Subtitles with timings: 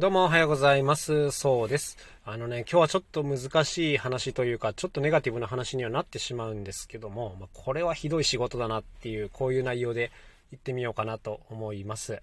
[0.00, 1.30] どうもおはようございます。
[1.30, 1.98] そうです。
[2.24, 10.10] あのね、今日はちょっと難しい話というか、ちょっとネガティブな話にはなってしまうんですけども、ま、これはひどい仕事だなっていう、こういう内容で
[10.52, 12.22] 言ってみようかなと思います。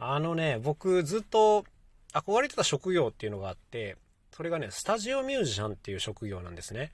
[0.00, 1.64] あのね、僕ずっと
[2.12, 3.96] 憧れてた職業っていうのがあって、
[4.32, 6.90] それがね、スタジオミュージシャンっていう職業なんですね。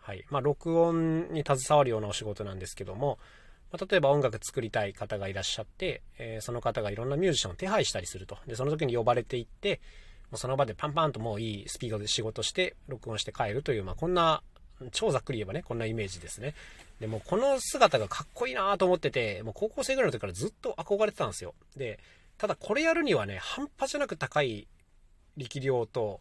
[0.00, 0.24] はい。
[0.30, 3.20] まあ、録音に携わるようなお仕事なんですけども、
[3.72, 8.38] まあ、例えば音楽作りたい方がいらっしゃって、えー、その方がいろんなミュージシャンを手配したりすると。
[8.46, 9.80] で、その時に呼ばれていって、
[10.30, 14.42] もうその場でパンパンともういいスピードで仕事して、録音して帰るという、まあ、こんな、
[14.92, 16.54] 超ざっくり言えばね、こんなイメージですね。
[17.00, 21.54] でもこの姿がかっこいいなと思ってて、もう高校生ぐらいの時からずっと憧れてたんですよ。
[21.76, 21.98] で、
[22.38, 24.68] ただこれやるにはね、半端じゃなく高い
[25.36, 26.20] 力量と、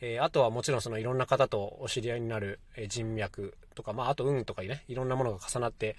[0.00, 5.96] えー、あとはもちろんそのいろんな方とお知り合いになる人脈とか、まああと運とかね、いろんなものが重なって、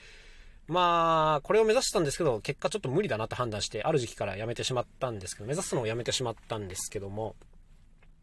[0.71, 7.35] まあ、これを目指してたんですけど、結果ちょっと無理だなと判断して、ある時期からやめてしまったんですけど、目指すのをやめてしまったんですけども、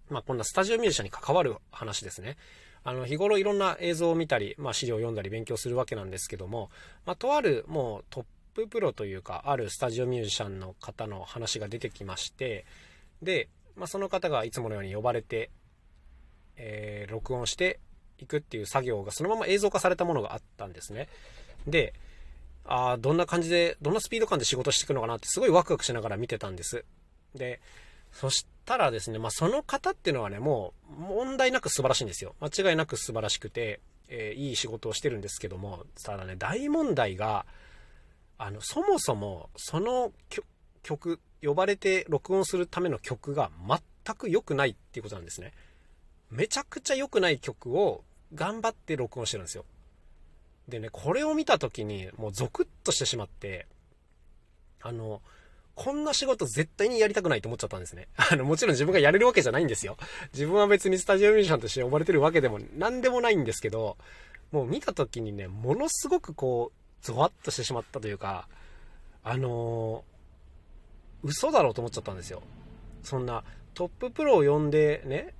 [0.08, 2.38] まあ、こんなスタジオミュージシャンに関わる話ですね。
[2.84, 6.70] あの、日頃いろんな映像を見たり、まあ、資料を読んだり勉強するわけなんですけども、
[7.04, 8.24] まあ、とある、もうトッ
[8.54, 12.64] ププロというか、あるスタジオミュージシャンの方の話が出てきまして、
[13.20, 15.50] で、まあ、その方がいつものように呼ばれて、
[16.56, 17.78] えー、録音して
[18.18, 21.10] いくっていう作業がそのまま映像化されたものがあったんですね。
[21.66, 21.92] で、
[22.68, 26.84] ああ、どんな感じで、どんなスピード感で仕事していくのかなってすごいワクワクしながら見てたんです。
[27.34, 27.60] で、
[28.12, 32.34] そしたらですね、まあ、その方っていうのはね、もう問題なく素晴らしいんですよ。
[32.40, 37.46] 間違いなく素晴らしくて、えー、いい仕事をしてるんですけども、ただね、大問題が、
[38.36, 40.12] あの、そもそも、その
[40.82, 45.52] 曲、呼ばれて録音するための曲が全く良くないっていうことなんですね。
[46.30, 49.64] めちゃくちゃ良くない曲を頑張って録音してるんですよ。
[50.68, 53.66] でね、これを見た時に、もうゾクッとしてしまって、
[54.82, 55.22] あの、
[55.74, 58.08] こんな仕事絶対にやりたくないと思っちゃったんですね。
[58.16, 59.96] あの、もちろん自分がやれるわけじゃないんですよ。
[60.32, 63.96] 自分は別にスタジオミュージシャンとして呼ばれてるわけでも何でもないんですけど、
[64.50, 68.48] もう見た時にね、ものすごくこう、ゾワッとしてしまったというか、
[69.22, 72.42] あのー、嘘だろうと思っちゃったんですよ。
[73.02, 75.34] そんな、トッププロを呼んでね、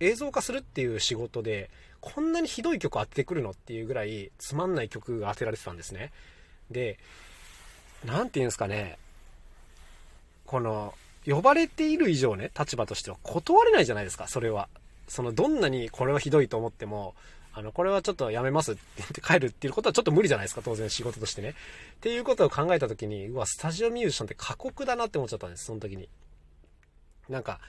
[0.00, 1.70] 映像化するっていう仕事で、
[2.00, 6.12] こんなにひどい曲当ててくるのっていうぐらいつまんない曲が当てられてたんですね。
[6.70, 6.98] で、
[8.04, 8.98] なんて言うんですかね、
[10.46, 10.94] この、
[11.26, 14.68] 呼ばれている以上ね、立場としては断れないじゃないですか、それは。
[15.08, 17.14] その、どんなにこれはひどいと思っても、
[17.52, 21.50] あの、これはちょっとやめますって言って帰るっていうことはちょっと無理じゃないですか、当然仕事としてね。
[21.50, 21.54] っ
[22.00, 26.08] ていうことを考えた時に、うわ、スタジオミュージシャンって過酷だなって思っちゃったんです、その時に。
[27.28, 27.60] なんか、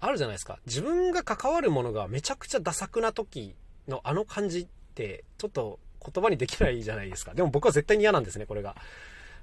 [0.00, 0.58] あるじゃないですか。
[0.66, 3.54] 自分が関わるものがめちゃくちゃダ作な時
[3.88, 7.34] のあの感じって、ちょっと言葉にできないじゃないですか。
[7.34, 8.76] でも僕は絶対に嫌なんですね、これが。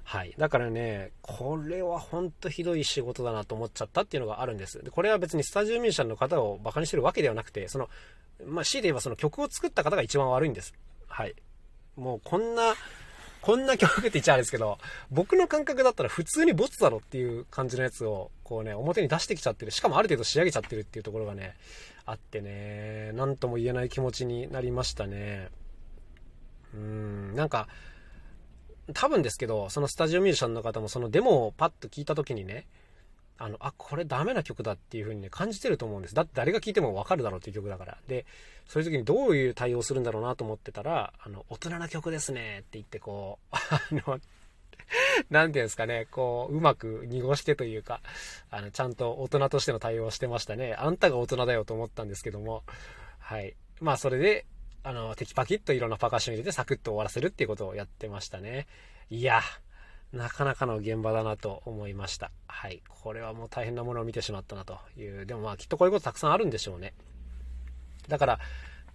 [0.04, 0.34] はい。
[0.36, 4.82] だからね、これはほんとひどい仕事だなと思っちゃったっていうのがあるんです。
[4.82, 7.88] でこれは別にスタジオミュージシャンの方を馬鹿にしてるわけではなくて、その、
[8.46, 10.74] まあ、強いて言えばその曲を作った方が一番悪いんです。
[11.08, 11.34] はい。
[11.96, 12.74] もうこんな、
[13.44, 14.78] こんな曲って言っちゃうんですけど、
[15.10, 19.70] 僕の感覚だったら普通にボツだろっていう感じのやつを、こうね、表に出してきちゃってる。
[19.70, 21.54] しかもある程度仕上げちゃってるっていうところがね、
[22.06, 25.50] あってね、なんとも言えない気持ちになりましたね。
[26.72, 27.68] うん、なんか、
[28.94, 32.66] 多分ですけど、そのスタジオミュージシャンの方もそのデモをパッと聞いた時にね、
[33.36, 36.14] あの、あ、これダメな曲だっていう風にね、感じてると思うんです。
[36.14, 37.98] だって誰が聴いてもわかるだろうっていう曲だから。
[38.06, 38.26] で、
[38.68, 44.20] そういう時にどういう対応するんだろうなと思ってたら、あの、大人な曲ですねって言ってこう、 あの、
[45.30, 48.00] なんていうんですかね、こう、うまく濁してというか、
[48.50, 50.74] あの、ちゃんと大人としての対応をしてましたね。
[50.74, 52.62] あんたが大人だよと思ったんですけども、
[53.18, 53.56] はい。
[53.80, 54.46] まあ、それで、
[54.84, 58.66] あの、テキパキッといろんなパカッション入れてサクッと終わらせるっていうことをやってましたね。
[59.10, 59.40] いや、
[60.14, 62.30] なかなかの現場だなと思いました。
[62.46, 62.82] はい。
[62.88, 65.26] これはもう大変なものを見てしまったなという。
[65.26, 66.94] でもまあきっとこういうことたくさんあるんでしょうね。
[68.08, 68.38] だから、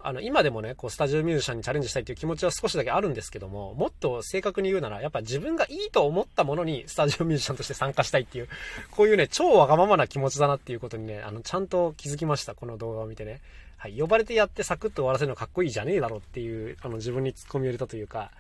[0.02, 8.48] あの、今でもね、こう、スタジオミュージシャンにチャレンジしたいという気持ちは少しだけあるんですけども、もっと正確に言うなら、やっぱ自分がいいと思ったものにスタジオミュージシャンとして参加したいっていう、
[8.92, 12.56] こういうね、超わがままな気持ちだなっていうことにね、あの、ちゃんと気づきました。
[12.56, 13.42] この動画を見てね。
[13.76, 13.98] はい。
[13.98, 18.32] 呼ばれてやってサクッと終わらせるのかっこいいじゃねえだろっていう、あの、自分に突っ込み入れたというか、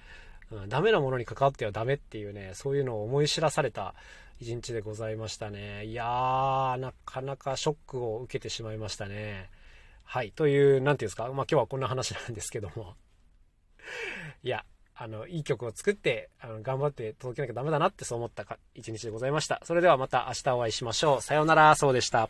[0.51, 3.93] うん、ダメなものに関わってはダメっていうね、そういうのを思い知らされた
[4.39, 5.85] 一日でございましたね。
[5.85, 9.49] いやー、なかなかショックを受けてしまいましたね。
[10.03, 10.31] はい。
[10.31, 12.95] という、なんていうんですか、まあ今日はこんな話なんですけども。
[14.41, 14.65] いや、
[14.95, 19.61] あの、いい曲を作って、あの、頑張って届けなきゃダメだなってそう思ったか一日でございました。
[19.63, 21.21] それではまた明日お会いしましょう。
[21.21, 22.29] さようなら、そうでした。